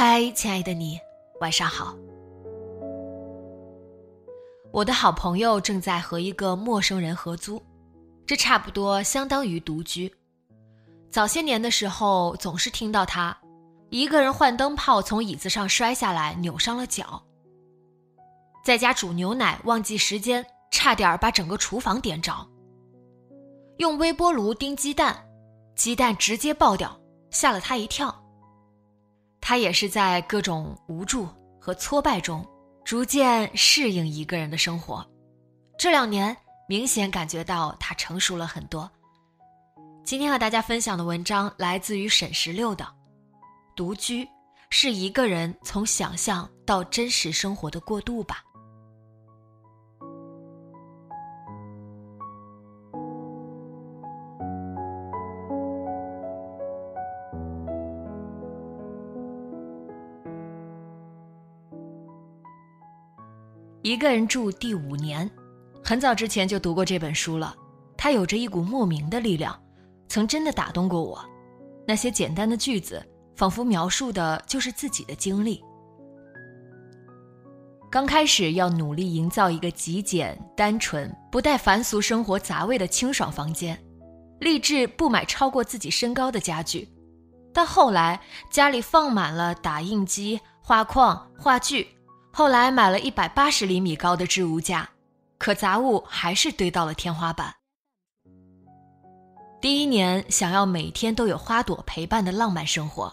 [0.00, 0.96] 嗨，亲爱的你，
[1.40, 1.92] 晚上好。
[4.70, 7.60] 我的好朋友正在和一个陌生人合租，
[8.24, 10.08] 这差不多相当于独居。
[11.10, 13.36] 早些年的时候，总是听到他
[13.90, 17.20] 一个人换灯泡从椅子上摔下来，扭伤了脚。
[18.64, 22.32] 在家煮牛奶忘记时间，差点把整个厨房点着。
[23.78, 25.28] 用微波炉叮鸡蛋，
[25.74, 26.96] 鸡蛋直接爆掉，
[27.32, 28.14] 吓了他一跳。
[29.40, 31.28] 他也是在各种无助
[31.60, 32.46] 和挫败中。
[32.84, 35.06] 逐渐适应一个人的生活，
[35.78, 36.34] 这两年
[36.66, 38.90] 明显感觉到他成熟了很多。
[40.06, 42.82] 今天和大家分享的文章来自于沈十六的
[43.76, 44.26] 《独居
[44.70, 48.42] 是一个人从想象到真实生活的过渡吧》。
[63.88, 65.30] 一个人住第五年，
[65.82, 67.56] 很早之前就读过这本书了。
[67.96, 69.58] 它有着一股莫名的力量，
[70.10, 71.24] 曾真的打动过我。
[71.86, 73.02] 那些简单的句子，
[73.34, 75.64] 仿佛描述的就是自己的经历。
[77.90, 83.82] 刚开始要努力营造一个极简、单纯、不带凡俗生活杂味的清爽房间，
[84.38, 86.86] 立志不买超过自己身高的家具。
[87.54, 88.20] 但后来
[88.50, 91.88] 家里放满了打印机、画框、画具。
[92.30, 94.88] 后来买了一百八十厘米高的置物架，
[95.38, 97.54] 可杂物还是堆到了天花板。
[99.60, 103.12] 第一年想要每天都有花朵陪伴的浪漫生活，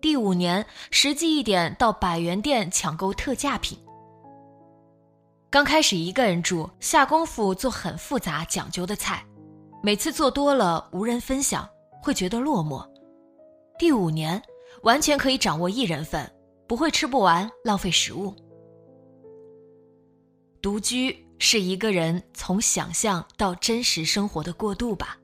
[0.00, 3.76] 第五年实际一点到百元店抢购特价品。
[5.50, 9.24] 刚开始一个人住，下功夫做很复杂讲究的菜，
[9.82, 11.68] 每次做多了无人分享，
[12.00, 12.86] 会觉得落寞。
[13.76, 14.40] 第五年
[14.82, 16.30] 完全可以掌握一人份。
[16.66, 18.34] 不会吃不完，浪费食物。
[20.60, 25.16] 独居是一个人从想象到真实生活的过渡吧。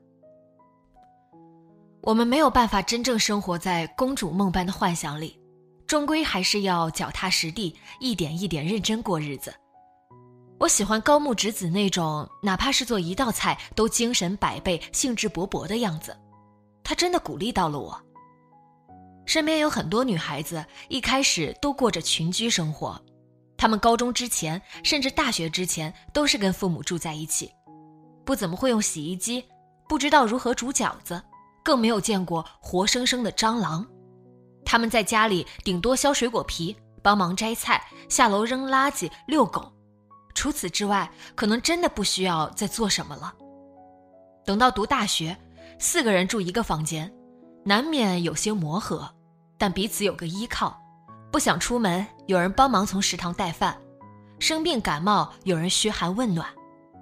[2.01, 5.39] 我们没有办法真正生活在公主梦般的幻想里，
[5.87, 9.53] 终归还是要脚踏实地，一点一点认真过日子。
[10.59, 16.15] 我喜欢高木直子那种，哪怕是做一道菜都精神百倍、兴致勃勃的样子，
[16.83, 18.01] 她真的鼓励到了我。
[19.25, 22.99] 身边有很多女孩子，一开始都过着群居生活，
[23.57, 27.49] 她们高中之前，甚至大学之前，都是跟父母住在一起，
[28.25, 29.45] 不怎么会用洗衣机，
[29.87, 31.21] 不知道如何煮饺子，
[31.63, 33.85] 更没有见过活生生的蟑螂。
[34.65, 39.71] 他们在家里顶多削水果皮，帮忙摘菜，下楼扔垃圾，遛狗，
[40.33, 43.33] 除此之外，可能真的不需要再做什么了。
[44.45, 45.37] 等到读大学，
[45.79, 47.09] 四个人住一个房间。
[47.65, 49.09] 难免有些磨合，
[49.57, 50.77] 但彼此有个依靠。
[51.31, 53.73] 不想出门，有人帮忙从食堂带饭；
[54.37, 56.45] 生病感冒，有人嘘寒问暖；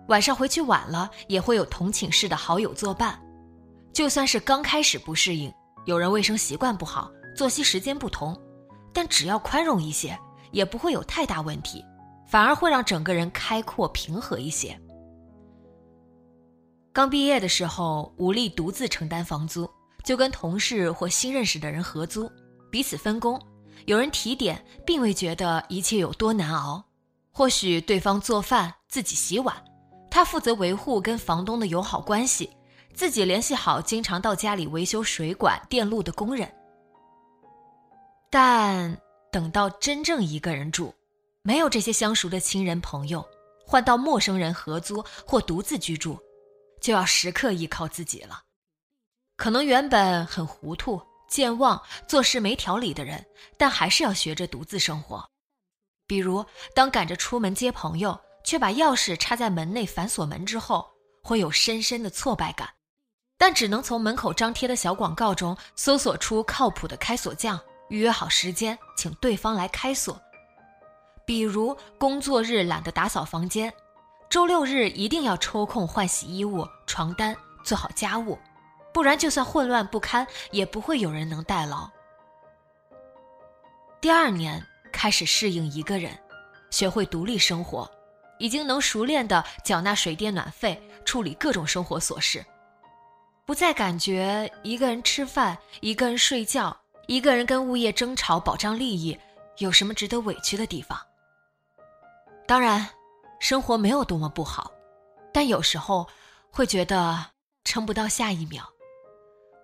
[0.08, 3.20] 晚上回去晚了，也会有同寝室的好友作伴。
[3.92, 5.52] 就算是刚开始不适应，
[5.86, 8.40] 有人卫生习惯不好，作息时间不同，
[8.94, 10.18] 但只要宽容一些，
[10.52, 11.84] 也不会有太大问题，
[12.28, 14.80] 反而会让整个人开阔平和一些。
[16.94, 19.70] 刚毕业的时候，无力独自承担房租。
[20.04, 22.32] 就跟同事或新认识的人合租，
[22.70, 23.40] 彼此分工，
[23.86, 26.84] 有人提点，并未觉得一切有多难熬。
[27.32, 29.56] 或许对方做饭，自己洗碗，
[30.10, 32.50] 他负责维护跟房东的友好关系，
[32.94, 36.52] 自己联系好经常到家里维修水管电路的工人。
[38.30, 38.98] 但
[39.32, 40.94] 等到真正一个人住，
[41.42, 43.26] 没有这些相熟的亲人朋友，
[43.66, 46.20] 换到陌生人合租或独自居住，
[46.82, 48.42] 就要时刻依靠自己了。
[49.42, 53.26] 可能原本很糊涂、健忘、做事没条理的人，
[53.58, 55.28] 但还是要学着独自生活。
[56.06, 56.46] 比如，
[56.76, 60.88] 当赶着出门接朋友，却把钥匙插在门内反锁门之后，
[61.24, 62.70] 会有深深的挫败感，
[63.36, 67.60] 但只能从门口张贴的小广告中搜索出靠谱的开锁匠，
[67.90, 70.22] 预约好时间，请对方来开锁。
[71.26, 73.74] 比如工作日懒得打扫房间，
[74.30, 78.38] 周六日一定要抽空换洗衣物、床单，做好家务，
[78.94, 81.90] 不然就算混乱不堪，也不会有人能代劳。
[84.00, 86.18] 第二年开始适应一个人，
[86.70, 87.90] 学会独立生活，
[88.40, 92.44] 已经能熟练的缴纳水电暖费，处理各种生活琐事，
[93.46, 96.76] 不再感觉一个人吃饭、一个人睡觉、
[97.08, 99.18] 一个人跟物业争吵保障利益
[99.58, 101.00] 有什么值得委屈的地方。
[102.48, 102.90] 当然，
[103.40, 104.72] 生活没有多么不好，
[105.32, 106.08] 但有时候
[106.50, 107.28] 会觉得
[107.64, 108.68] 撑不到下一秒。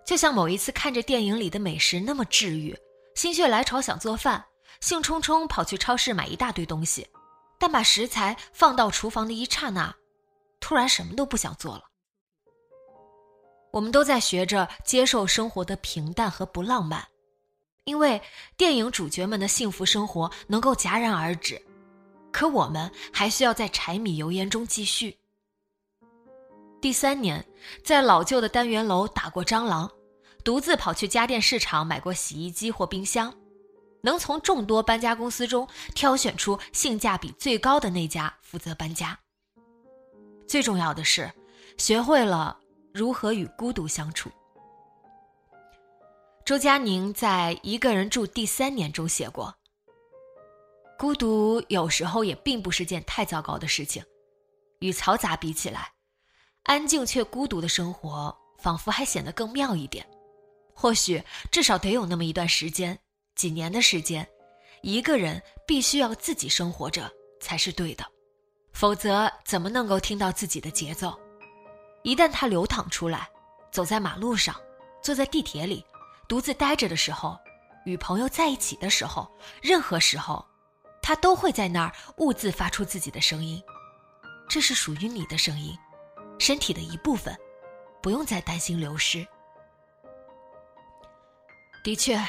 [0.07, 2.73] 就像某一次看着电影里的美食那么治愈，
[3.13, 4.41] 心血来潮想做饭，
[4.79, 7.05] 兴冲冲跑去超市买一大堆东西，
[7.59, 9.93] 但把食材放到厨房的一刹那，
[10.61, 11.83] 突然什么都不想做了。
[13.71, 17.05] 我们都在学着接受生活的平淡和不浪漫，
[17.83, 18.21] 因为
[18.55, 21.61] 电影主角们的幸福生活能够戛然而止。
[22.31, 25.17] 可我们还需要在柴米油盐中继续。
[26.79, 27.45] 第三年，
[27.83, 29.91] 在老旧的单元楼打过蟑螂，
[30.47, 33.33] 独自跑去家电市场买过洗衣机或冰箱，
[33.99, 39.19] 能从众多搬家公司中挑选出性价比最高的那家负责搬家。
[40.47, 41.29] 最重要的是，
[41.77, 42.57] 学会了
[42.93, 44.31] 如何与孤独相处。
[46.45, 49.53] 周佳宁在《一个人住第三年》中写过。
[50.97, 54.01] 孤独有时候也并不是件太糟糕的事情，
[54.79, 55.91] 与嘈杂比起来，
[56.63, 60.07] 安静却孤独的生活仿佛还显得更妙一点。
[60.79, 61.19] 或许
[61.51, 62.95] 至少得有那么一段时间，
[63.33, 64.25] 几年的时间，
[64.83, 68.05] 一个人必须要自己生活着才是对的，
[68.73, 71.19] 否则怎么能够听到自己的节奏？
[72.03, 73.27] 一旦他流淌出来，
[73.71, 74.55] 走在马路上，
[75.01, 75.83] 坐在地铁里，
[76.27, 77.35] 独自待着的时候，
[77.85, 79.27] 与朋友在一起的时候，
[79.63, 80.45] 任何时候。
[81.01, 83.63] 他都会在那儿兀自发出自己的声音，
[84.49, 85.73] 这是属于你的声音，
[86.37, 87.33] 身体的一部分，
[88.03, 89.25] 不用再担心流失。
[91.87, 92.21] 的确，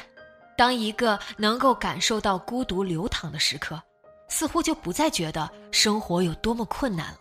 [0.56, 3.82] 当一个能够感受到孤独流淌的时刻，
[4.28, 7.18] 似乎就不再觉得生活有多么困难了，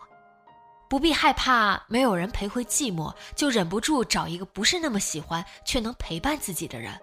[0.88, 6.96] 不必害怕没有人陪会寂寞，就忍不住找一个不是那么喜欢却能陪伴自己的人。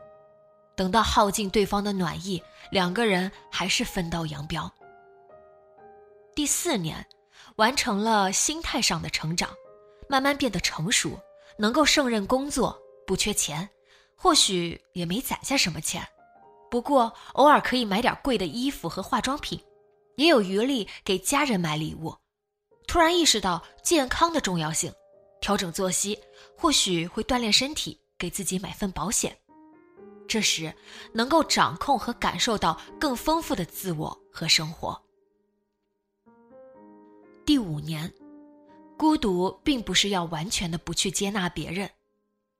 [0.73, 2.41] 等到耗尽对方的暖意，
[2.71, 4.71] 两个人还是分道扬镳。
[6.33, 7.05] 第四年，
[7.57, 9.49] 完成了心态上的成长，
[10.07, 11.19] 慢慢变得成熟，
[11.57, 13.69] 能够胜任工作，不缺钱，
[14.25, 16.03] 或许也没攒下什么钱，
[16.71, 19.61] 不过偶尔可以买点贵的衣服和化妆品，
[20.15, 22.11] 也有余力给家人买礼物。
[22.87, 24.91] 突然意识到健康的重要性，
[25.39, 26.19] 调整作息，
[26.57, 29.37] 或许会锻炼身体，给自己买份保险。
[30.27, 30.73] 这时，
[31.13, 34.99] 能够掌控和感受到更丰富的自我和生活。
[37.45, 38.11] 第五年，
[38.97, 41.87] 孤独并不是要完全的不去接纳别人，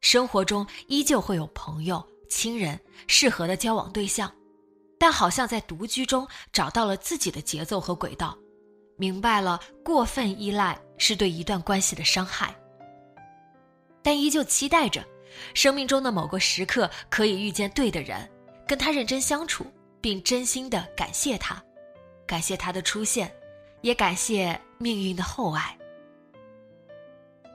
[0.05, 4.31] 生活中依旧会有朋友、亲人适合的交往对象，
[4.99, 8.37] 但好像在独居中找到了自己的节奏和轨道，
[8.97, 12.55] 明白了过分依赖是对一段关系的伤害，
[14.03, 15.03] 但依旧期待着。
[15.55, 18.29] 生命中的某个时刻，可以遇见对的人，
[18.67, 19.65] 跟他认真相处，
[19.99, 21.59] 并真心的感谢他，
[22.27, 23.35] 感谢他的出现，
[23.81, 25.75] 也感谢命运的厚爱。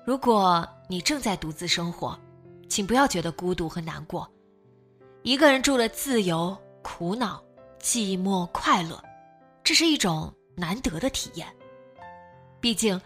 [0.05, 2.19] 如果你正在独自生活，
[2.71, 4.31] 请不要觉得孤独和难过，
[5.23, 7.43] 一个人住了自由、苦恼、
[7.83, 9.03] 寂寞、快乐，
[9.65, 11.47] 这是一种难得的体验。
[12.61, 12.99] 毕竟，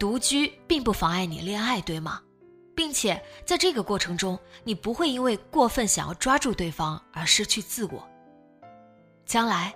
[0.00, 2.22] 独居并不妨碍你恋爱，对吗？
[2.74, 8.02] 并且在这个过程中，你不会因为过分想要抓住对方而失去自我。
[9.26, 9.74] 将来，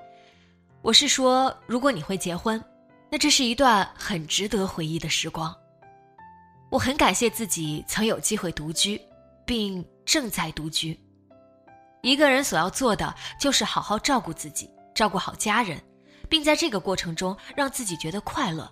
[0.81, 2.62] 我是说，如果你会结婚，
[3.11, 5.55] 那这是一段很值得回忆的时光。
[6.71, 9.00] 我很感谢自己曾有机会独居，
[9.47, 10.99] 并正在独居。
[12.03, 15.81] 一个人所要做的就是好好照顾自己，照顾好家人，
[16.29, 18.71] 并在这个过程中让自己觉得快乐。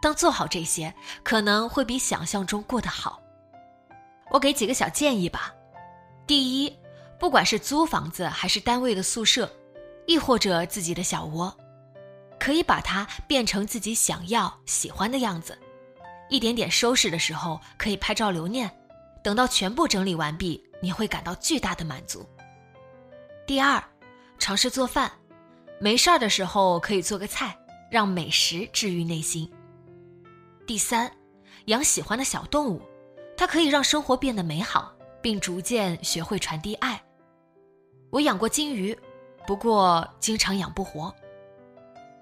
[0.00, 3.20] 当做好这些，可能会比想象中过得好。
[4.30, 5.52] 我给几个小建议吧。
[6.26, 6.78] 第一，
[7.18, 9.50] 不管是租房子还是单位的宿舍，
[10.06, 11.52] 亦或者自己的小窝，
[12.38, 15.58] 可以把它变成自己想要、喜欢的样子。
[16.28, 18.70] 一点点收拾的时候，可以拍照留念。
[19.28, 22.26] 等到全部整理完毕，你会感到巨大的满足。
[23.46, 23.84] 第二，
[24.38, 25.12] 尝试做饭，
[25.78, 27.54] 没事儿的时候可以做个菜，
[27.90, 29.52] 让美食治愈内心。
[30.66, 31.12] 第三，
[31.66, 32.80] 养喜欢的小动物。
[33.36, 36.98] 它可以让生活变得美好，并逐渐学会传递爱。
[38.08, 38.98] 我养过金鱼，
[39.46, 41.14] 不过经常养不活。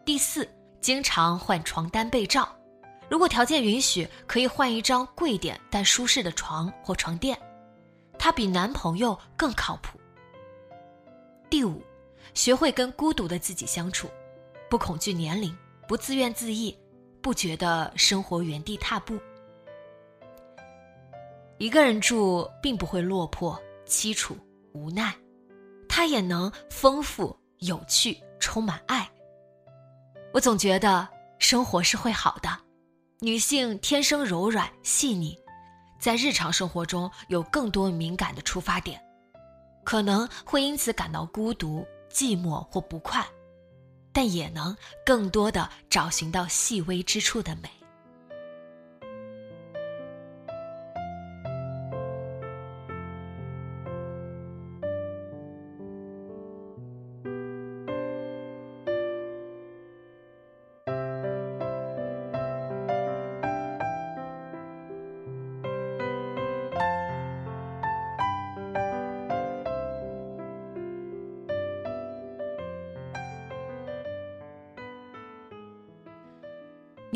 [0.04, 0.48] 第四，
[0.80, 2.48] 经常换床单被罩，
[3.08, 7.38] 如果条件允许，可以换一张贵点但舒适的床或床垫，
[8.18, 9.98] 它比男朋友更靠谱。
[11.48, 11.80] 第五，
[12.34, 14.08] 学会跟孤独的自己相处，
[14.68, 16.76] 不恐惧年龄，不自怨自艾，
[17.22, 19.18] 不觉得生活原地踏步。
[21.58, 24.36] 一个人住并不会落魄、凄楚、
[24.72, 25.14] 无奈，
[25.88, 29.08] 他也能丰富、有趣、充满爱。
[30.32, 31.08] 我总觉得
[31.38, 32.50] 生活是会好的，
[33.20, 35.38] 女性天生柔软细腻，
[35.98, 39.02] 在日常生活中有更多敏感的出发点，
[39.84, 43.26] 可能会因此感到孤独、寂寞或不快，
[44.12, 47.70] 但也能更多的找寻到细微之处的美。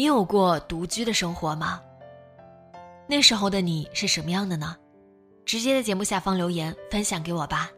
[0.01, 1.79] 你有过独居的生活吗？
[3.07, 4.75] 那时候的你是什么样的呢？
[5.45, 7.71] 直接在节目下方留言分享给我吧。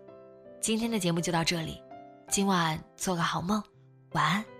[0.60, 1.82] 今天的节目就到这里，
[2.28, 3.60] 今晚做个好梦，
[4.12, 4.51] 晚安。